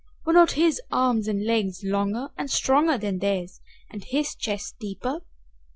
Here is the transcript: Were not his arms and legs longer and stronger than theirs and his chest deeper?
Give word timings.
Were 0.25 0.33
not 0.33 0.53
his 0.53 0.81
arms 0.91 1.27
and 1.27 1.45
legs 1.45 1.83
longer 1.83 2.29
and 2.35 2.49
stronger 2.49 2.97
than 2.97 3.19
theirs 3.19 3.61
and 3.91 4.03
his 4.03 4.33
chest 4.33 4.77
deeper? 4.79 5.19